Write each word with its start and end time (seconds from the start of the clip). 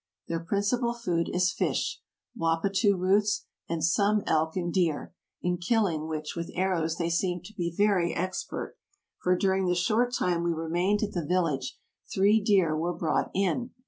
Their 0.27 0.39
principal 0.39 0.95
food 0.95 1.29
is 1.31 1.51
fish, 1.53 2.01
wappatoo 2.35 2.97
roots, 2.97 3.45
and 3.69 3.83
some 3.83 4.23
elk 4.25 4.55
and 4.55 4.73
deer, 4.73 5.13
in 5.43 5.59
killing 5.59 6.07
which 6.07 6.35
with 6.35 6.49
arrows 6.55 6.95
they 6.97 7.11
seem 7.11 7.41
to 7.43 7.53
be 7.53 7.69
very 7.71 8.11
expert, 8.11 8.77
for 9.21 9.35
during 9.35 9.67
the 9.67 9.75
short 9.75 10.11
time 10.11 10.41
we 10.41 10.53
remained 10.53 11.03
at 11.03 11.11
the 11.11 11.23
village 11.23 11.77
three 12.11 12.41
deer 12.43 12.75
were 12.75 12.97
brought 12.97 13.29
in. 13.35 13.75